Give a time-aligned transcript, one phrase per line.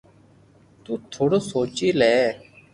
[0.83, 2.15] تو ٿورو سوچي لي